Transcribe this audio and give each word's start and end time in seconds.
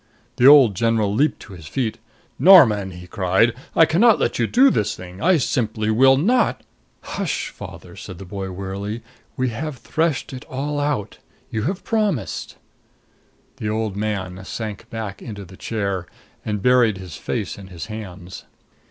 The 0.37 0.47
old 0.47 0.73
general 0.73 1.13
leaped 1.13 1.39
to 1.41 1.53
his 1.53 1.67
feet. 1.67 1.99
"Norman," 2.39 2.89
he 2.89 3.05
cried, 3.05 3.53
"I 3.75 3.85
can 3.85 4.01
not 4.01 4.17
let 4.17 4.39
you 4.39 4.47
do 4.47 4.71
this 4.71 4.95
thing! 4.95 5.21
I 5.21 5.37
simply 5.37 5.91
will 5.91 6.17
not" 6.17 6.61
"Hush, 7.01 7.49
father," 7.49 7.95
said 7.95 8.17
the 8.17 8.25
boy 8.25 8.51
wearily. 8.51 9.03
"We 9.37 9.49
have 9.49 9.77
threshed 9.77 10.33
it 10.33 10.43
all 10.45 10.79
out. 10.79 11.19
You 11.51 11.61
have 11.69 11.83
promised" 11.83 12.55
The 13.57 13.69
old 13.69 13.95
man 13.95 14.43
sank 14.43 14.89
back 14.89 15.21
into 15.21 15.45
the 15.45 15.55
chair 15.55 16.07
and 16.43 16.63
buried 16.63 16.97
his 16.97 17.15
face 17.15 17.59
in 17.59 17.67
his 17.67 17.85
hands. 17.85 18.45